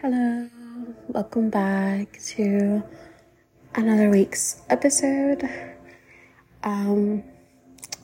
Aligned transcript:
Hello, 0.00 0.48
welcome 1.08 1.50
back 1.50 2.20
to 2.24 2.84
another 3.74 4.10
week's 4.10 4.62
episode. 4.70 5.42
Um, 6.62 7.24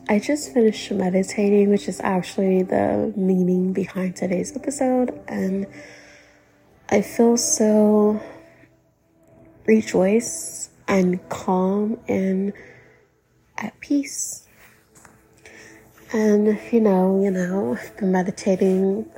I 0.08 0.18
just 0.18 0.52
finished 0.52 0.90
meditating, 0.90 1.70
which 1.70 1.86
is 1.86 2.00
actually 2.00 2.64
the 2.64 3.12
meaning 3.16 3.72
behind 3.72 4.16
today's 4.16 4.56
episode, 4.56 5.16
and 5.28 5.68
I 6.88 7.00
feel 7.00 7.36
so 7.36 8.20
rejoiced 9.64 10.72
and 10.88 11.28
calm 11.28 12.00
and 12.08 12.54
at 13.56 13.78
peace. 13.78 14.48
And 16.12 16.58
you 16.72 16.80
know, 16.80 17.22
you 17.22 17.30
know, 17.30 17.76
I've 17.80 17.96
been 17.98 18.10
meditating 18.10 19.08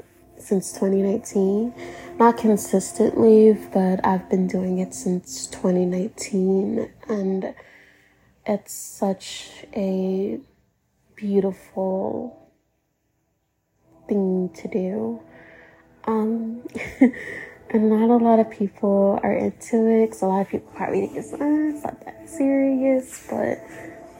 since 0.46 0.72
2019. 0.72 1.74
Not 2.18 2.38
consistently, 2.38 3.52
but 3.72 4.04
I've 4.06 4.30
been 4.30 4.46
doing 4.46 4.78
it 4.78 4.94
since 4.94 5.46
2019. 5.48 6.90
And 7.08 7.54
it's 8.46 8.72
such 8.72 9.50
a 9.74 10.38
beautiful 11.16 12.50
thing 14.08 14.50
to 14.54 14.68
do. 14.68 15.20
Um, 16.04 16.62
and 17.70 17.90
not 17.90 18.08
a 18.08 18.16
lot 18.16 18.38
of 18.38 18.48
people 18.48 19.18
are 19.24 19.32
into 19.32 19.84
it 19.88 20.06
because 20.06 20.22
a 20.22 20.26
lot 20.26 20.42
of 20.42 20.48
people 20.48 20.70
probably 20.76 21.08
think 21.08 21.16
it's, 21.16 21.32
uh, 21.32 21.38
it's 21.40 21.82
not 21.82 22.04
that 22.04 22.28
serious, 22.28 23.26
but 23.28 23.58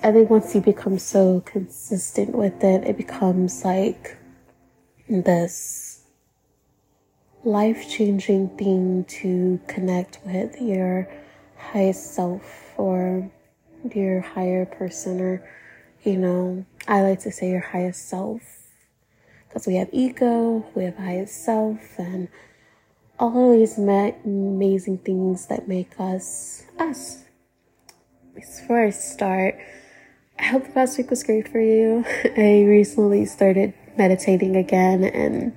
I 0.03 0.11
think 0.11 0.29
once 0.29 0.55
you 0.57 0.61
become 0.61 0.99
so 0.99 1.41
consistent 1.47 2.35
with 2.35 2.65
it, 2.65 2.85
it 2.85 2.97
becomes 2.97 3.65
like 3.65 4.17
this 5.09 5.86
life 7.47 7.89
changing 7.89 8.49
thing 8.59 9.05
to 9.05 9.61
connect 9.69 10.19
with 10.25 10.61
your 10.61 11.09
highest 11.57 12.13
self 12.13 12.75
or 12.77 13.31
your 13.95 14.21
higher 14.21 14.67
person, 14.67 15.21
or, 15.21 15.49
you 16.03 16.17
know, 16.17 16.67
I 16.89 17.03
like 17.03 17.21
to 17.21 17.31
say 17.31 17.49
your 17.49 17.61
highest 17.61 18.09
self 18.09 18.43
because 19.49 19.65
we 19.65 19.77
have 19.77 19.89
ego, 19.93 20.67
we 20.75 20.85
have 20.85 20.97
highest 20.97 21.45
self, 21.45 21.79
and 21.99 22.29
all 23.17 23.53
of 23.53 23.59
these 23.59 23.79
amazing 23.79 24.99
things 24.99 25.47
that 25.47 25.69
make 25.69 25.93
us 26.01 26.65
us. 26.81 27.23
Before 28.35 28.85
I 28.85 28.91
start, 28.91 29.57
I 30.39 30.47
hope 30.47 30.65
the 30.65 30.73
past 30.73 30.99
week 30.99 31.11
was 31.11 31.23
great 31.23 31.47
for 31.47 31.61
you. 31.61 32.05
I 32.37 32.65
recently 32.65 33.25
started 33.25 33.73
meditating 33.97 34.57
again 34.57 35.05
and 35.05 35.57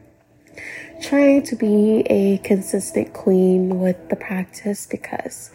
trying 1.02 1.44
to 1.44 1.56
be 1.56 2.02
a 2.10 2.38
consistent 2.40 3.14
queen 3.14 3.80
with 3.80 4.10
the 4.10 4.16
practice 4.16 4.86
because 4.86 5.52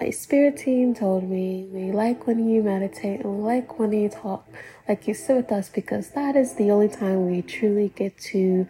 my 0.00 0.10
spirit 0.10 0.56
team 0.56 0.94
told 0.94 1.28
me 1.28 1.66
we 1.70 1.92
like 1.92 2.26
when 2.26 2.48
you 2.48 2.62
meditate 2.62 3.20
and 3.20 3.38
we 3.38 3.42
like 3.42 3.78
when 3.78 3.92
you 3.92 4.08
talk, 4.08 4.48
like 4.88 5.06
you 5.06 5.14
sit 5.14 5.36
with 5.36 5.52
us, 5.52 5.68
because 5.68 6.10
that 6.10 6.34
is 6.34 6.54
the 6.54 6.70
only 6.70 6.88
time 6.88 7.30
we 7.30 7.42
truly 7.42 7.92
get 7.94 8.18
to 8.18 8.66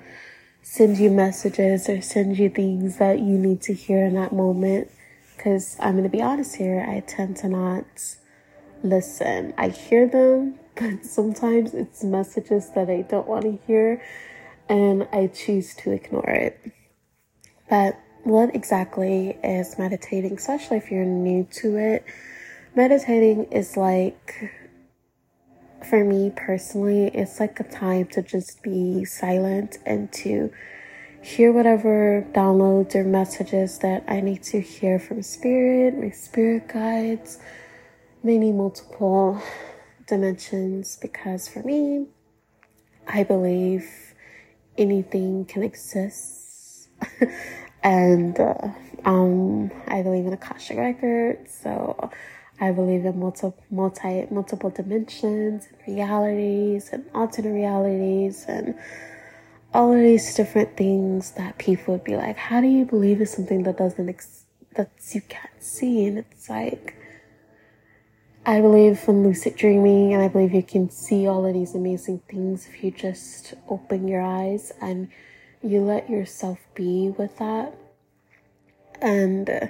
send 0.62 0.98
you 0.98 1.10
messages 1.10 1.88
or 1.88 2.00
send 2.02 2.38
you 2.38 2.50
things 2.50 2.98
that 2.98 3.18
you 3.18 3.38
need 3.38 3.62
to 3.62 3.72
hear 3.72 4.04
in 4.04 4.14
that 4.14 4.32
moment. 4.32 4.91
Because 5.36 5.76
I'm 5.80 5.92
going 5.92 6.04
to 6.04 6.10
be 6.10 6.20
honest 6.20 6.56
here, 6.56 6.84
I 6.86 7.00
tend 7.00 7.36
to 7.38 7.48
not 7.48 7.86
listen. 8.82 9.54
I 9.56 9.68
hear 9.68 10.06
them, 10.06 10.58
but 10.74 11.04
sometimes 11.04 11.72
it's 11.72 12.04
messages 12.04 12.70
that 12.74 12.91
I 12.91 13.02
don't 13.02 13.26
want 13.26 13.44
to 13.44 13.58
hear 13.66 14.02
and 14.70 15.08
I 15.12 15.26
choose 15.26 15.74
to 15.74 15.90
ignore 15.90 16.30
it. 16.30 16.72
But 17.68 17.98
what 18.22 18.54
exactly 18.54 19.36
is 19.42 19.76
meditating, 19.78 20.34
especially 20.34 20.76
if 20.76 20.90
you're 20.90 21.04
new 21.04 21.46
to 21.54 21.76
it? 21.76 22.04
Meditating 22.76 23.46
is 23.50 23.76
like, 23.76 24.52
for 25.88 26.04
me 26.04 26.32
personally, 26.34 27.08
it's 27.08 27.41
like 27.41 27.58
a 27.58 27.64
time 27.64 28.06
to 28.06 28.22
just 28.22 28.62
be 28.62 29.04
silent 29.04 29.78
and 29.84 30.12
to 30.12 30.53
hear 31.20 31.52
whatever 31.52 32.25
downloads 32.32 32.94
or 32.94 33.02
messages 33.02 33.78
that 33.78 34.04
I 34.06 34.20
need 34.20 34.44
to 34.44 34.60
hear 34.60 35.00
from 35.00 35.22
spirit, 35.22 35.98
my 35.98 36.10
spirit 36.10 36.69
guides, 36.69 37.38
many 38.22 38.52
multiple 38.52 39.42
dimensions. 40.06 40.97
Because 41.02 41.48
for 41.48 41.62
me, 41.64 42.06
I 43.08 43.25
believe 43.25 44.10
anything 44.76 45.44
can 45.44 45.62
exist. 45.62 46.88
and 47.82 48.38
uh, 48.38 48.69
um, 49.04 49.70
I 49.86 50.03
believe 50.03 50.26
in 50.26 50.32
Akashic 50.32 50.76
records, 50.76 51.53
so 51.62 52.10
I 52.60 52.72
believe 52.72 53.06
in 53.06 53.19
multi, 53.19 53.53
multi, 53.70 54.26
multiple 54.31 54.70
dimensions 54.70 55.66
and 55.66 55.97
realities 55.97 56.91
and 56.92 57.04
alternate 57.14 57.53
realities 57.53 58.44
and 58.47 58.75
all 59.72 59.92
of 59.94 60.00
these 60.00 60.34
different 60.34 60.76
things 60.76 61.32
that 61.32 61.56
people 61.58 61.94
would 61.94 62.04
be 62.04 62.16
like, 62.16 62.37
how 62.37 62.60
do 62.60 62.66
you 62.66 62.84
believe 62.84 63.20
in 63.20 63.26
something 63.26 63.62
that 63.62 63.78
doesn't, 63.78 64.08
ex- 64.08 64.44
that 64.75 64.91
you 65.12 65.22
can't 65.22 65.62
see? 65.62 66.06
And 66.06 66.19
it's 66.19 66.50
like, 66.50 67.00
I 68.50 68.61
believe 68.61 69.05
in 69.06 69.22
lucid 69.22 69.55
dreaming, 69.55 70.12
and 70.12 70.21
I 70.21 70.27
believe 70.27 70.53
you 70.53 70.65
can 70.65 70.91
see 70.91 71.28
all 71.28 71.47
of 71.47 71.55
these 71.55 71.77
amazing 71.77 72.19
things 72.28 72.66
if 72.66 72.83
you 72.83 72.91
just 72.91 73.55
open 73.69 74.09
your 74.09 74.22
eyes 74.22 74.72
and 74.81 75.09
you 75.62 75.83
let 75.83 76.11
yourself 76.11 76.59
be 76.75 77.11
with 77.11 77.38
that. 77.38 77.72
And 79.00 79.49
uh, 79.49 79.66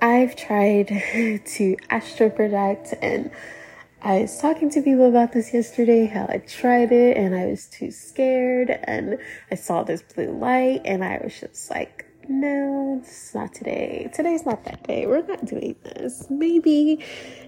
I've 0.00 0.36
tried 0.36 0.88
to 1.44 1.76
astral 1.90 2.30
project, 2.30 2.94
and 3.02 3.30
I 4.00 4.20
was 4.20 4.38
talking 4.38 4.70
to 4.70 4.80
people 4.80 5.06
about 5.06 5.34
this 5.34 5.52
yesterday 5.52 6.06
how 6.06 6.24
I 6.26 6.38
tried 6.38 6.92
it 6.92 7.18
and 7.18 7.34
I 7.34 7.44
was 7.44 7.66
too 7.66 7.90
scared, 7.90 8.70
and 8.70 9.18
I 9.50 9.56
saw 9.56 9.82
this 9.82 10.00
blue 10.00 10.32
light, 10.32 10.80
and 10.86 11.04
I 11.04 11.20
was 11.22 11.38
just 11.38 11.70
like, 11.70 12.03
no, 12.28 13.00
it's 13.02 13.34
not 13.34 13.54
today. 13.54 14.10
Today's 14.14 14.46
not 14.46 14.64
that 14.64 14.86
day. 14.86 15.06
We're 15.06 15.26
not 15.26 15.44
doing 15.46 15.76
this. 15.84 16.28
Maybe 16.30 17.04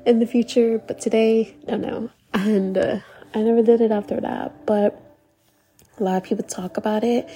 in 0.06 0.20
the 0.20 0.26
future, 0.26 0.78
but 0.86 1.00
today, 1.00 1.56
no, 1.68 1.76
no. 1.76 2.10
And 2.34 2.78
uh, 2.78 2.98
I 3.34 3.42
never 3.42 3.62
did 3.62 3.80
it 3.80 3.92
after 3.92 4.20
that. 4.20 4.66
But 4.66 5.00
a 5.98 6.04
lot 6.04 6.18
of 6.18 6.24
people 6.24 6.44
talk 6.44 6.76
about 6.76 7.04
it. 7.04 7.28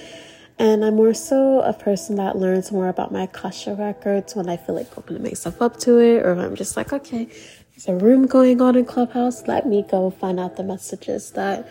And 0.59 0.85
I'm 0.85 0.95
more 0.95 1.13
so 1.15 1.61
a 1.61 1.73
person 1.73 2.17
that 2.17 2.37
learns 2.37 2.71
more 2.71 2.89
about 2.89 3.11
my 3.11 3.23
Akasha 3.23 3.75
records 3.75 4.35
when 4.35 4.49
I 4.49 4.57
feel 4.57 4.75
like 4.75 4.97
opening 4.97 5.23
myself 5.23 5.61
up 5.61 5.77
to 5.81 5.99
it, 5.99 6.25
or 6.25 6.33
I'm 6.39 6.55
just 6.55 6.77
like, 6.77 6.93
okay, 6.93 7.25
there's 7.25 7.87
a 7.87 7.95
room 7.95 8.27
going 8.27 8.61
on 8.61 8.75
in 8.75 8.85
Clubhouse. 8.85 9.47
Let 9.47 9.67
me 9.67 9.83
go 9.89 10.11
find 10.11 10.39
out 10.39 10.57
the 10.57 10.63
messages 10.63 11.31
that 11.31 11.69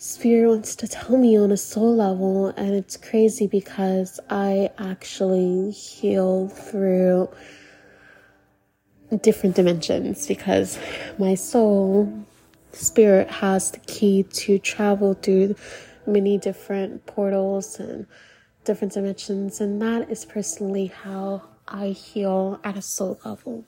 Spirit 0.00 0.48
wants 0.48 0.76
to 0.76 0.86
tell 0.86 1.18
me 1.18 1.36
on 1.36 1.50
a 1.50 1.56
soul 1.56 1.96
level, 1.96 2.46
and 2.56 2.72
it's 2.72 2.96
crazy 2.96 3.48
because 3.48 4.20
I 4.30 4.70
actually 4.78 5.72
heal 5.72 6.46
through 6.46 7.28
different 9.22 9.56
dimensions 9.56 10.28
because 10.28 10.78
my 11.18 11.34
soul, 11.34 12.12
spirit, 12.70 13.28
has 13.28 13.72
the 13.72 13.80
key 13.80 14.22
to 14.22 14.60
travel 14.60 15.14
through 15.14 15.56
many 16.06 16.38
different 16.38 17.04
portals 17.06 17.80
and 17.80 18.06
different 18.62 18.92
dimensions, 18.92 19.60
and 19.60 19.82
that 19.82 20.08
is 20.08 20.24
personally 20.24 20.86
how 20.86 21.42
I 21.66 21.88
heal 21.88 22.60
at 22.62 22.76
a 22.76 22.82
soul 22.82 23.18
level. 23.24 23.64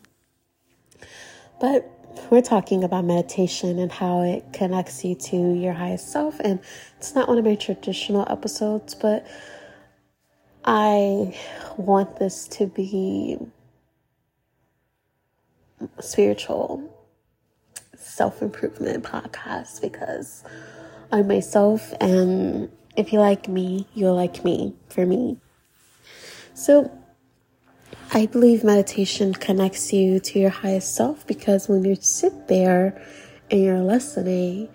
But 1.60 1.99
we're 2.30 2.42
talking 2.42 2.84
about 2.84 3.04
meditation 3.04 3.78
and 3.78 3.90
how 3.90 4.22
it 4.22 4.52
connects 4.52 5.04
you 5.04 5.14
to 5.14 5.36
your 5.54 5.72
highest 5.72 6.10
self. 6.10 6.38
And 6.40 6.60
it's 6.98 7.14
not 7.14 7.28
one 7.28 7.38
of 7.38 7.44
my 7.44 7.54
traditional 7.54 8.26
episodes, 8.30 8.94
but 8.94 9.26
I 10.64 11.38
want 11.76 12.18
this 12.18 12.46
to 12.48 12.66
be 12.66 13.38
spiritual 15.98 16.96
self 17.96 18.42
improvement 18.42 19.04
podcast 19.04 19.80
because 19.80 20.44
I'm 21.12 21.26
myself 21.26 21.92
and 22.00 22.70
if 22.96 23.12
you 23.12 23.20
like 23.20 23.48
me, 23.48 23.86
you'll 23.94 24.14
like 24.14 24.44
me 24.44 24.74
for 24.88 25.06
me. 25.06 25.38
So 26.54 26.90
I 28.12 28.26
believe 28.26 28.64
meditation 28.64 29.34
connects 29.34 29.92
you 29.92 30.18
to 30.18 30.40
your 30.40 30.50
highest 30.50 30.96
self 30.96 31.24
because 31.28 31.68
when 31.68 31.84
you 31.84 31.94
sit 31.94 32.48
there 32.48 33.00
and 33.52 33.62
you're 33.62 33.78
listening, 33.78 34.68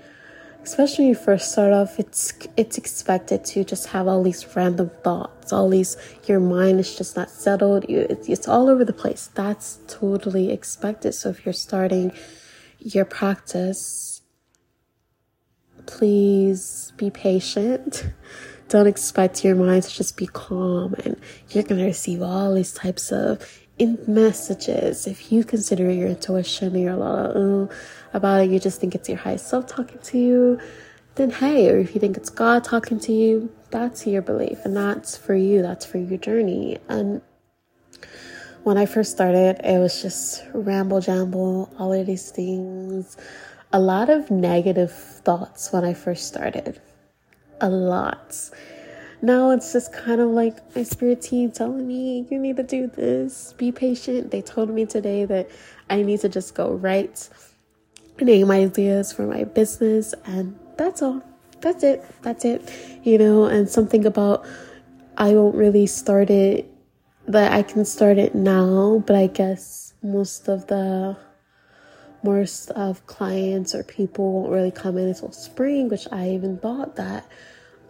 especially 0.64 1.04
when 1.04 1.10
you 1.10 1.16
first 1.16 1.52
start 1.52 1.74
off, 1.74 2.00
it's 2.00 2.32
it's 2.56 2.78
expected 2.78 3.44
to 3.44 3.66
just 3.66 3.88
have 3.88 4.08
all 4.08 4.24
these 4.24 4.56
random 4.56 4.90
thoughts, 5.04 5.52
all 5.52 5.68
these 5.68 5.98
your 6.28 6.40
mind 6.40 6.80
is 6.80 6.96
just 6.96 7.18
not 7.18 7.30
settled. 7.30 7.90
You, 7.90 8.08
it's, 8.10 8.30
it's 8.30 8.48
all 8.48 8.70
over 8.70 8.86
the 8.86 8.94
place. 8.94 9.30
That's 9.34 9.80
totally 9.88 10.50
expected. 10.50 11.12
So 11.12 11.28
if 11.28 11.46
you're 11.46 11.52
starting 11.52 12.14
your 12.80 13.04
practice, 13.04 14.22
please 15.88 16.94
be 16.96 17.10
patient 17.10 18.06
don't 18.70 18.88
expect 18.88 19.44
your 19.44 19.56
mind 19.56 19.84
to 19.84 19.94
just 19.94 20.18
be 20.18 20.28
calm 20.28 20.96
and 21.04 21.20
you're 21.50 21.64
going 21.64 21.80
to 21.80 21.86
receive 21.86 22.22
all 22.22 22.54
these 22.54 22.74
types 22.74 23.12
of 23.12 23.62
in 23.78 24.00
messages. 24.08 25.06
If 25.08 25.32
you 25.32 25.44
consider 25.44 25.92
your 25.92 26.08
intuition 26.08 26.70
and 26.74 26.84
you're 26.84 26.94
a 26.94 26.98
lot 26.98 27.36
uh, 27.36 27.68
about 28.14 28.44
it, 28.44 28.50
you 28.50 28.60
just 28.60 28.80
think 28.80 28.96
it's 28.96 29.10
your 29.10 29.18
high 29.18 29.36
self 29.36 29.68
talking 29.68 30.00
to 30.00 30.18
you, 30.18 30.60
then 31.16 31.30
hey, 31.30 31.70
or 31.70 31.78
if 31.78 31.94
you 31.94 32.02
think 32.02 32.18
it's 32.18 32.30
God 32.30 32.64
talking 32.64 33.00
to 33.02 33.12
you, 33.12 33.52
that's 33.72 34.08
your 34.08 34.22
belief 34.22 34.60
and 34.66 34.76
that's 34.76 35.18
for 35.18 35.36
you, 35.36 35.62
that's 35.62 35.86
for 35.86 35.98
your 35.98 36.18
journey. 36.18 36.78
And 36.88 37.22
when 38.64 38.78
I 38.78 38.86
first 38.86 39.12
started, 39.12 39.60
it 39.64 39.78
was 39.80 40.02
just 40.02 40.44
ramble 40.54 41.00
jamble, 41.00 41.70
all 41.80 41.94
of 41.94 42.08
these 42.08 42.32
things, 42.32 43.18
a 43.72 43.80
lot 43.80 44.10
of 44.10 44.32
negative 44.32 44.92
thoughts 44.92 45.72
when 45.72 45.84
I 45.84 45.94
first 45.94 46.28
started. 46.28 46.82
A 47.62 47.70
lot. 47.70 48.38
Now 49.22 49.52
it's 49.52 49.74
just 49.74 49.94
kind 49.94 50.22
of 50.22 50.30
like 50.30 50.76
my 50.76 50.84
spirit 50.84 51.22
team 51.22 51.52
telling 51.52 51.88
me, 51.88 52.28
you 52.30 52.38
need 52.38 52.58
to 52.58 52.64
do 52.64 52.88
this, 52.88 53.54
be 53.54 53.72
patient. 53.72 54.32
They 54.32 54.42
told 54.42 54.70
me 54.70 54.86
today 54.86 55.26
that 55.26 55.50
I 55.90 56.02
need 56.02 56.20
to 56.22 56.30
just 56.30 56.54
go 56.54 56.74
write 56.74 57.30
name 58.20 58.52
ideas 58.52 59.12
for 59.12 59.24
my 59.24 59.44
business, 59.44 60.14
and 60.26 60.58
that's 60.78 61.02
all. 61.02 61.22
That's 61.62 61.84
it. 61.84 62.06
That's 62.22 62.46
it. 62.46 62.72
You 63.04 63.18
know, 63.18 63.46
and 63.46 63.70
something 63.70 64.06
about 64.06 64.46
I 65.18 65.34
won't 65.34 65.56
really 65.56 65.88
start 65.88 66.30
it 66.30 66.70
that 67.28 67.54
I 67.54 67.64
can 67.64 67.86
start 67.86 68.18
it 68.18 68.36
now, 68.36 69.04
but 69.08 69.16
I 69.16 69.28
guess 69.28 69.94
most 70.04 70.48
of 70.48 70.68
the 70.68 71.18
most 72.26 72.72
of 72.72 73.06
clients 73.06 73.74
or 73.74 73.84
people 73.84 74.34
won't 74.34 74.52
really 74.52 74.72
come 74.72 74.98
in 74.98 75.08
until 75.08 75.32
spring, 75.32 75.88
which 75.88 76.08
I 76.12 76.32
even 76.32 76.58
thought 76.58 76.98
that 76.98 77.26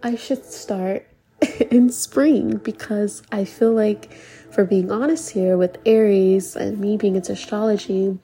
I 0.03 0.15
should 0.15 0.45
start 0.45 1.07
in 1.71 1.89
spring 1.89 2.57
because 2.57 3.23
I 3.31 3.45
feel 3.45 3.73
like, 3.73 4.13
for 4.51 4.65
being 4.65 4.91
honest 4.91 5.31
here, 5.31 5.57
with 5.57 5.77
Aries 5.85 6.55
and 6.55 6.79
me 6.79 6.97
being 6.97 7.15
into 7.15 7.31
astrology, 7.31 8.19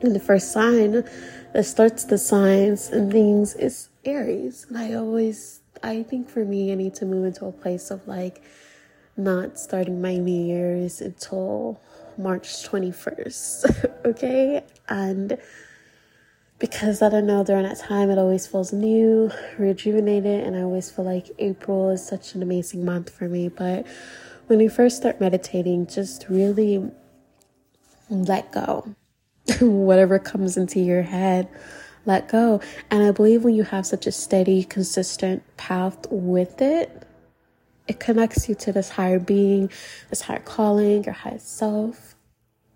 and 0.00 0.14
the 0.14 0.20
first 0.20 0.52
sign 0.52 1.04
that 1.52 1.64
starts 1.64 2.04
the 2.04 2.18
signs 2.18 2.88
and 2.88 3.12
things 3.12 3.54
is 3.54 3.90
Aries. 4.04 4.66
And 4.68 4.78
I 4.78 4.94
always, 4.94 5.60
I 5.82 6.02
think 6.02 6.28
for 6.30 6.44
me, 6.44 6.72
I 6.72 6.76
need 6.76 6.94
to 6.96 7.04
move 7.04 7.26
into 7.26 7.44
a 7.46 7.52
place 7.52 7.90
of 7.90 8.08
like, 8.08 8.42
not 9.16 9.58
starting 9.58 10.00
my 10.00 10.16
New 10.16 10.46
Year's 10.46 11.00
until 11.00 11.80
March 12.18 12.48
21st. 12.68 13.90
okay? 14.04 14.64
And 14.88 15.38
because 16.58 17.02
I 17.02 17.08
don't 17.08 17.26
know, 17.26 17.42
during 17.42 17.64
that 17.64 17.78
time 17.78 18.10
it 18.10 18.18
always 18.18 18.46
feels 18.46 18.72
new, 18.72 19.32
rejuvenated, 19.58 20.46
and 20.46 20.56
I 20.56 20.62
always 20.62 20.90
feel 20.90 21.04
like 21.04 21.28
April 21.38 21.90
is 21.90 22.06
such 22.06 22.34
an 22.34 22.42
amazing 22.42 22.84
month 22.84 23.10
for 23.10 23.28
me. 23.28 23.48
But 23.48 23.86
when 24.46 24.60
you 24.60 24.70
first 24.70 24.96
start 24.96 25.20
meditating, 25.20 25.88
just 25.88 26.28
really 26.28 26.90
let 28.08 28.52
go. 28.52 28.94
Whatever 29.60 30.18
comes 30.18 30.56
into 30.56 30.78
your 30.78 31.02
head, 31.02 31.48
let 32.06 32.28
go. 32.28 32.60
And 32.90 33.02
I 33.02 33.10
believe 33.10 33.44
when 33.44 33.54
you 33.54 33.64
have 33.64 33.86
such 33.86 34.06
a 34.06 34.12
steady, 34.12 34.64
consistent 34.64 35.42
path 35.56 36.06
with 36.10 36.60
it, 36.60 37.06
it 37.88 38.00
connects 38.00 38.48
you 38.48 38.54
to 38.56 38.72
this 38.72 38.90
higher 38.90 39.18
being, 39.18 39.70
this 40.10 40.22
higher 40.22 40.40
calling, 40.40 41.04
your 41.04 41.14
higher 41.14 41.38
self. 41.38 42.14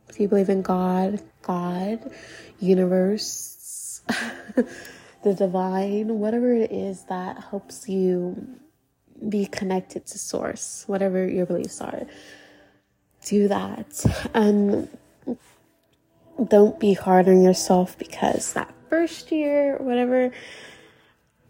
If 0.09 0.21
you 0.21 0.29
believe 0.29 0.49
in 0.49 0.63
God, 0.63 1.21
God, 1.43 2.11
universe, 2.59 4.03
the 5.23 5.35
divine, 5.35 6.19
whatever 6.19 6.53
it 6.53 6.73
is 6.73 7.05
that 7.05 7.45
helps 7.51 7.89
you 7.89 8.47
be 9.29 9.47
connected 9.47 10.07
to 10.07 10.19
source, 10.19 10.85
whatever 10.87 11.27
your 11.27 11.47
beliefs 11.47 11.81
are, 11.81 12.07
do 13.25 13.49
that. 13.49 14.05
And 14.35 14.89
don't 16.49 16.79
be 16.79 16.93
hard 16.93 17.29
on 17.29 17.43
yourself 17.43 17.99
because 17.99 18.53
that 18.53 18.73
first 18.89 19.33
year, 19.33 19.79
whatever, 19.79 20.33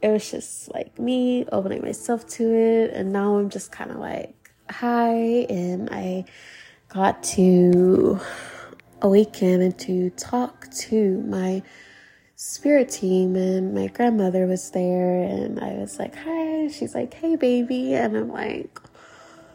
it 0.03 0.09
was 0.09 0.31
just 0.31 0.73
like 0.75 0.99
me 0.99 1.47
opening 1.53 1.83
myself 1.83 2.27
to 2.29 2.55
it. 2.55 2.93
And 2.93 3.13
now 3.13 3.39
I'm 3.39 3.51
just 3.51 3.73
kind 3.73 3.91
of 3.91 3.99
like, 3.99 4.53
hi. 4.71 5.47
And 5.49 5.89
I 5.91 6.25
got 6.89 7.23
to 7.25 8.21
awaken 9.03 9.63
and 9.63 9.79
to 9.79 10.11
talk 10.11 10.71
to 10.71 11.21
my 11.23 11.63
spirit 12.37 12.91
team 12.91 13.35
and 13.35 13.75
my 13.75 13.87
grandmother 13.87 14.47
was 14.47 14.71
there 14.71 15.23
and 15.23 15.59
I 15.61 15.75
was 15.75 15.99
like, 15.99 16.15
hi. 16.15 16.69
She's 16.69 16.95
like, 16.95 17.15
hey, 17.15 17.37
baby. 17.37 17.95
And 17.95 18.17
I'm 18.17 18.31
like, 18.31 18.79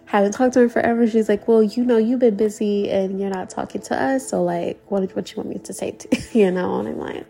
haven't 0.05 0.33
talked 0.33 0.55
to 0.55 0.61
her 0.61 0.69
forever. 0.69 1.07
She's 1.07 1.29
like, 1.29 1.47
well, 1.47 1.63
you 1.63 1.85
know, 1.85 1.97
you've 1.97 2.19
been 2.19 2.35
busy 2.35 2.89
and 2.89 3.19
you're 3.19 3.29
not 3.29 3.49
talking 3.49 3.81
to 3.83 3.95
us. 3.95 4.29
So 4.29 4.43
like, 4.43 4.81
what, 4.91 5.15
what 5.15 5.31
you 5.31 5.37
want 5.37 5.49
me 5.49 5.59
to 5.59 5.73
say 5.73 5.91
to 5.91 6.07
you, 6.33 6.45
you 6.45 6.51
know? 6.51 6.79
And 6.79 6.89
I'm 6.89 6.97
like, 6.99 7.27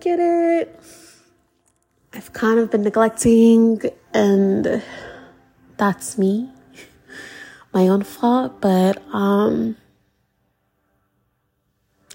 get 0.00 0.18
it. 0.18 0.80
I've 2.16 2.32
kind 2.32 2.58
of 2.58 2.70
been 2.70 2.80
neglecting, 2.80 3.82
and 4.14 4.82
that's 5.76 6.16
me, 6.16 6.50
my 7.74 7.88
own 7.88 8.04
fault. 8.04 8.58
But 8.62 9.02
um, 9.12 9.76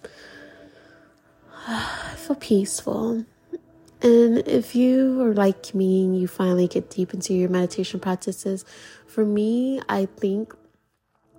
I 1.67 2.15
feel 2.17 2.35
peaceful. 2.35 3.25
And 4.01 4.39
if 4.47 4.73
you 4.73 5.21
are 5.21 5.35
like 5.35 5.75
me 5.75 6.05
and 6.05 6.19
you 6.19 6.27
finally 6.27 6.67
get 6.67 6.89
deep 6.89 7.13
into 7.13 7.35
your 7.35 7.49
meditation 7.49 7.99
practices, 7.99 8.65
for 9.05 9.23
me, 9.23 9.81
I 9.87 10.07
think 10.07 10.55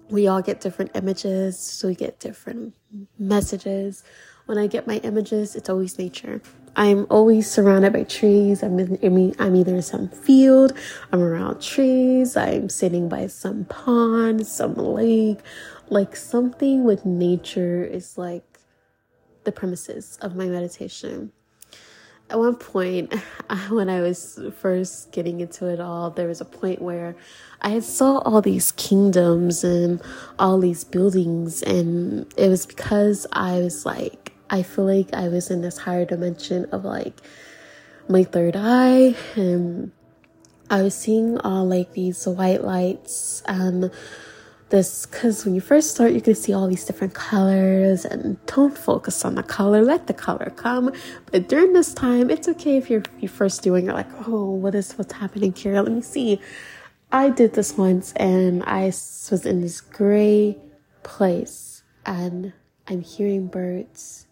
we 0.09 0.29
all 0.29 0.41
get 0.41 0.61
different 0.61 0.93
images, 0.95 1.59
so 1.59 1.89
we 1.89 1.97
get 1.97 2.21
different 2.21 2.75
messages. 3.19 4.05
When 4.47 4.57
I 4.57 4.69
get 4.69 4.87
my 4.87 4.99
images, 4.99 5.57
it's 5.57 5.69
always 5.69 5.99
nature. 5.99 6.41
I'm 6.75 7.07
always 7.11 7.51
surrounded 7.51 7.93
by 7.93 8.05
trees. 8.05 8.63
I'm 8.63 8.79
in, 8.79 9.35
I'm 9.39 9.57
either 9.57 9.75
in 9.75 9.83
some 9.83 10.09
field, 10.09 10.73
I'm 11.13 11.21
around 11.21 11.61
trees, 11.61 12.37
I'm 12.37 12.69
sitting 12.69 13.09
by 13.09 13.27
some 13.27 13.67
pond, 13.67 14.47
some 14.47 14.75
lake, 14.75 15.41
like 15.91 16.17
something 16.17 16.85
with 16.85 17.05
nature 17.05 17.85
is 17.85 18.17
like 18.17 18.45
the 19.45 19.53
premises 19.53 20.19
of 20.23 20.35
my 20.35 20.47
meditation. 20.47 21.33
At 22.31 22.39
one 22.39 22.57
point, 22.57 23.13
when 23.69 23.91
I 23.91 24.01
was 24.01 24.41
first 24.59 25.13
getting 25.13 25.41
into 25.41 25.67
it 25.67 25.81
all, 25.81 26.09
there 26.11 26.29
was 26.29 26.41
a 26.41 26.47
point 26.47 26.81
where 26.81 27.15
I 27.61 27.81
saw 27.81 28.19
all 28.19 28.41
these 28.41 28.73
kingdoms 28.73 29.63
and 29.63 30.01
all 30.39 30.59
these 30.59 30.85
buildings, 30.85 31.63
and 31.63 32.33
it 32.39 32.49
was 32.49 32.65
because 32.65 33.27
I 33.33 33.59
was 33.59 33.85
like 33.85 34.22
I 34.53 34.63
feel 34.63 34.85
like 34.85 35.15
I 35.15 35.29
was 35.29 35.51
in 35.51 35.63
this 35.63 35.79
higher 35.79 36.05
dimension 36.05 36.67
of 36.67 36.85
like 36.85 37.23
my 38.07 38.23
third 38.23 38.55
eye 38.55 39.17
and 39.35 39.93
I 40.69 40.83
was 40.83 40.95
seeing 40.95 41.39
all 41.39 41.65
like 41.65 41.95
these 41.95 42.27
white 42.27 42.63
lights 42.63 43.43
and 43.47 43.91
this 44.69 45.07
because 45.07 45.47
when 45.47 45.55
you 45.55 45.63
first 45.63 45.93
start 45.93 46.13
you 46.13 46.21
can 46.21 46.35
see 46.35 46.53
all 46.53 46.69
these 46.69 46.85
different 46.85 47.15
colors 47.15 48.05
and 48.05 48.45
don't 48.45 48.77
focus 48.77 49.25
on 49.25 49.37
the 49.37 49.43
color 49.43 49.83
let 49.83 50.07
the 50.07 50.15
color 50.15 50.53
come. 50.55 50.93
But 51.31 51.49
during 51.49 51.73
this 51.73 51.95
time 51.95 52.31
it's 52.31 52.47
okay 52.49 52.77
if 52.77 52.91
you're 52.91 53.05
you 53.21 53.29
first 53.29 53.63
doing 53.63 53.89
it 53.89 53.95
like 53.95 54.29
oh 54.29 54.51
what 54.51 54.75
is 54.75 54.93
what's 54.99 55.15
happening 55.15 55.55
here? 55.55 55.81
Let 55.81 55.93
me 55.93 56.03
see. 56.03 56.41
I 57.11 57.31
did 57.31 57.53
this 57.53 57.77
once 57.77 58.13
and 58.17 58.63
i 58.65 58.85
was 58.85 59.47
in 59.47 59.61
this 59.61 59.83
gray 59.83 60.57
place 61.03 61.83
and 62.07 62.55
i'm 62.89 63.03
hearing 63.03 63.49
birds 63.49 64.27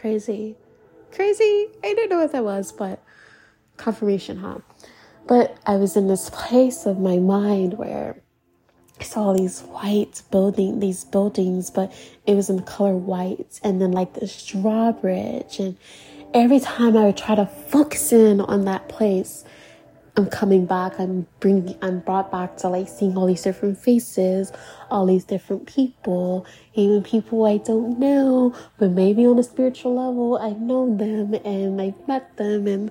Crazy. 0.00 0.56
Crazy. 1.12 1.66
I 1.84 1.92
don't 1.94 2.08
know 2.08 2.20
what 2.20 2.32
that 2.32 2.42
was, 2.42 2.72
but 2.72 3.02
confirmation, 3.76 4.38
huh? 4.38 4.60
But 5.28 5.58
I 5.66 5.76
was 5.76 5.94
in 5.94 6.08
this 6.08 6.30
place 6.30 6.86
of 6.86 6.98
my 6.98 7.18
mind 7.18 7.74
where 7.76 8.22
I 8.98 9.04
saw 9.04 9.34
these 9.34 9.60
white 9.60 10.22
building, 10.30 10.80
these 10.80 11.04
buildings, 11.04 11.70
but 11.70 11.92
it 12.26 12.34
was 12.34 12.48
in 12.48 12.56
the 12.56 12.62
color 12.62 12.96
white, 12.96 13.60
and 13.62 13.78
then 13.78 13.92
like 13.92 14.14
this 14.14 14.46
drawbridge. 14.46 15.58
And 15.58 15.76
every 16.32 16.60
time 16.60 16.96
I 16.96 17.04
would 17.04 17.18
try 17.18 17.34
to 17.34 17.44
focus 17.44 18.10
in 18.10 18.40
on 18.40 18.64
that 18.64 18.88
place, 18.88 19.44
I'm 20.16 20.26
coming 20.26 20.66
back. 20.66 20.98
I'm 20.98 21.26
bringing. 21.38 21.76
I'm 21.82 22.00
brought 22.00 22.30
back 22.30 22.56
to 22.58 22.68
like 22.68 22.88
seeing 22.88 23.16
all 23.16 23.26
these 23.26 23.42
different 23.42 23.78
faces, 23.78 24.52
all 24.90 25.06
these 25.06 25.24
different 25.24 25.66
people, 25.66 26.46
even 26.74 27.02
people 27.02 27.44
I 27.46 27.58
don't 27.58 27.98
know, 27.98 28.54
but 28.78 28.90
maybe 28.90 29.26
on 29.26 29.38
a 29.38 29.42
spiritual 29.42 29.94
level 29.94 30.36
I 30.36 30.50
know 30.50 30.94
them 30.94 31.34
and 31.34 31.80
I've 31.80 32.08
met 32.08 32.36
them, 32.36 32.66
and 32.66 32.90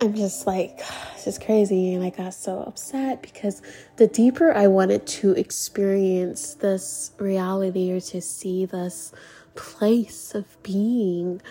I'm 0.00 0.14
just 0.14 0.46
like, 0.46 0.80
it's 1.14 1.24
just 1.24 1.44
crazy. 1.44 1.92
And 1.94 2.04
I 2.04 2.10
got 2.10 2.32
so 2.32 2.60
upset 2.60 3.20
because 3.20 3.60
the 3.96 4.06
deeper 4.06 4.52
I 4.52 4.68
wanted 4.68 5.06
to 5.08 5.32
experience 5.32 6.54
this 6.54 7.12
reality 7.18 7.92
or 7.92 8.00
to 8.00 8.20
see 8.22 8.64
this 8.64 9.12
place 9.56 10.34
of 10.34 10.62
being 10.62 11.42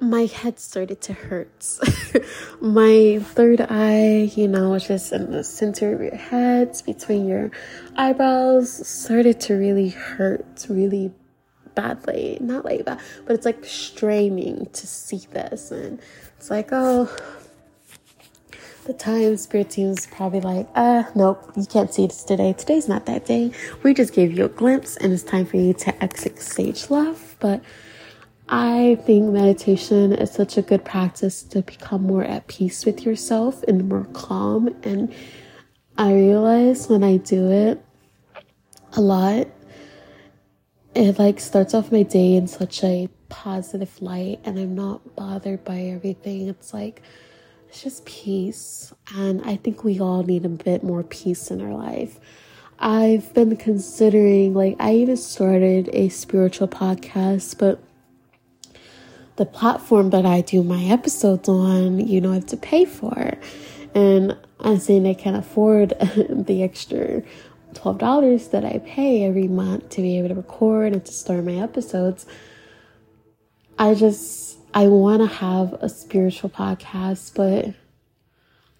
my 0.00 0.26
head 0.26 0.58
started 0.58 1.00
to 1.02 1.12
hurt. 1.12 1.78
my 2.60 3.18
third 3.22 3.60
eye, 3.60 4.30
you 4.34 4.48
know, 4.48 4.78
just 4.78 5.12
in 5.12 5.30
the 5.30 5.42
center 5.42 5.94
of 5.94 6.00
your 6.00 6.16
head, 6.16 6.80
between 6.84 7.26
your 7.26 7.50
eyebrows, 7.96 8.86
started 8.86 9.40
to 9.42 9.54
really 9.54 9.88
hurt 9.88 10.66
really 10.68 11.12
badly. 11.74 12.38
Not 12.40 12.64
like 12.64 12.84
that, 12.84 13.00
but 13.24 13.34
it's 13.34 13.46
like 13.46 13.64
straining 13.64 14.66
to 14.72 14.86
see 14.86 15.22
this. 15.32 15.70
And 15.70 16.00
it's 16.36 16.50
like, 16.50 16.68
oh, 16.72 17.14
the 18.84 18.92
time 18.92 19.36
spirit 19.36 19.70
team's 19.70 20.06
probably 20.06 20.40
like, 20.40 20.68
uh, 20.74 21.04
nope, 21.14 21.52
you 21.56 21.66
can't 21.66 21.92
see 21.92 22.06
this 22.06 22.22
today. 22.22 22.52
Today's 22.52 22.88
not 22.88 23.06
that 23.06 23.26
day. 23.26 23.50
We 23.82 23.94
just 23.94 24.12
gave 24.12 24.36
you 24.36 24.44
a 24.44 24.48
glimpse 24.48 24.96
and 24.96 25.12
it's 25.12 25.22
time 25.22 25.46
for 25.46 25.56
you 25.56 25.72
to 25.74 26.04
exit 26.04 26.38
stage 26.38 26.90
left. 26.90 27.40
But 27.40 27.62
I 28.48 28.96
think 29.04 29.32
meditation 29.32 30.12
is 30.12 30.30
such 30.30 30.56
a 30.56 30.62
good 30.62 30.84
practice 30.84 31.42
to 31.44 31.62
become 31.62 32.04
more 32.04 32.22
at 32.22 32.46
peace 32.46 32.86
with 32.86 33.04
yourself 33.04 33.62
and 33.64 33.88
more 33.88 34.06
calm. 34.12 34.68
And 34.84 35.12
I 35.98 36.12
realize 36.14 36.88
when 36.88 37.02
I 37.02 37.16
do 37.16 37.50
it 37.50 37.84
a 38.92 39.00
lot, 39.00 39.48
it 40.94 41.18
like 41.18 41.40
starts 41.40 41.74
off 41.74 41.90
my 41.90 42.04
day 42.04 42.36
in 42.36 42.46
such 42.46 42.84
a 42.84 43.08
positive 43.28 44.00
light 44.00 44.40
and 44.44 44.58
I'm 44.58 44.76
not 44.76 45.16
bothered 45.16 45.64
by 45.64 45.80
everything. 45.80 46.48
It's 46.48 46.72
like, 46.72 47.02
it's 47.68 47.82
just 47.82 48.06
peace. 48.06 48.94
And 49.14 49.42
I 49.42 49.56
think 49.56 49.82
we 49.82 49.98
all 49.98 50.22
need 50.22 50.44
a 50.44 50.50
bit 50.50 50.84
more 50.84 51.02
peace 51.02 51.50
in 51.50 51.60
our 51.60 51.74
life. 51.74 52.20
I've 52.78 53.32
been 53.34 53.56
considering, 53.56 54.52
like, 54.54 54.76
I 54.78 54.94
even 54.96 55.16
started 55.16 55.88
a 55.94 56.10
spiritual 56.10 56.68
podcast, 56.68 57.58
but 57.58 57.82
the 59.36 59.46
platform 59.46 60.10
that 60.10 60.26
I 60.26 60.40
do 60.40 60.62
my 60.62 60.84
episodes 60.84 61.48
on, 61.48 62.06
you 62.06 62.20
know, 62.20 62.32
I 62.32 62.34
have 62.34 62.46
to 62.46 62.56
pay 62.56 62.84
for. 62.84 63.34
And 63.94 64.36
I'm 64.60 64.78
saying 64.78 65.06
I 65.06 65.14
can't 65.14 65.36
afford 65.36 65.90
the 66.28 66.62
extra 66.62 67.22
$12 67.74 68.50
that 68.50 68.64
I 68.64 68.78
pay 68.78 69.24
every 69.24 69.48
month 69.48 69.90
to 69.90 70.02
be 70.02 70.18
able 70.18 70.28
to 70.28 70.34
record 70.34 70.92
and 70.92 71.04
to 71.04 71.12
start 71.12 71.44
my 71.44 71.56
episodes. 71.56 72.26
I 73.78 73.94
just, 73.94 74.58
I 74.72 74.88
want 74.88 75.20
to 75.20 75.28
have 75.28 75.74
a 75.74 75.88
spiritual 75.88 76.48
podcast, 76.48 77.34
but 77.34 77.74